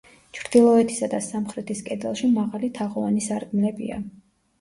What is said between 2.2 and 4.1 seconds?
მაღალი თაღოვანი სარკმლებია.